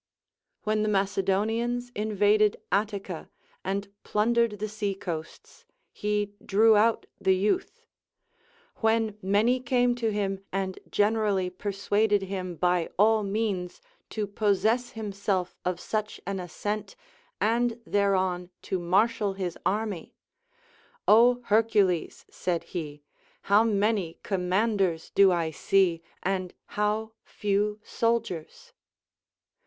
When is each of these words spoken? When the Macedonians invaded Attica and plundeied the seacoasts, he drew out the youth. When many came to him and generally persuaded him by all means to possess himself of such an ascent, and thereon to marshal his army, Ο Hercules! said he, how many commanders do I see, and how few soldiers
When 0.63 0.81
the 0.81 0.89
Macedonians 0.89 1.91
invaded 1.95 2.59
Attica 2.71 3.29
and 3.63 3.93
plundeied 4.03 4.57
the 4.57 4.67
seacoasts, 4.67 5.63
he 5.93 6.33
drew 6.43 6.75
out 6.75 7.05
the 7.19 7.35
youth. 7.35 7.85
When 8.77 9.15
many 9.21 9.59
came 9.59 9.93
to 9.97 10.11
him 10.11 10.43
and 10.51 10.79
generally 10.89 11.51
persuaded 11.51 12.23
him 12.23 12.55
by 12.55 12.89
all 12.97 13.21
means 13.21 13.79
to 14.09 14.25
possess 14.25 14.93
himself 14.93 15.55
of 15.63 15.79
such 15.79 16.19
an 16.25 16.39
ascent, 16.39 16.95
and 17.39 17.79
thereon 17.85 18.49
to 18.63 18.79
marshal 18.79 19.33
his 19.33 19.55
army, 19.67 20.15
Ο 21.07 21.43
Hercules! 21.45 22.25
said 22.27 22.63
he, 22.63 23.03
how 23.43 23.63
many 23.63 24.17
commanders 24.23 25.11
do 25.13 25.31
I 25.31 25.51
see, 25.51 26.01
and 26.23 26.55
how 26.69 27.11
few 27.23 27.79
soldiers 27.83 28.73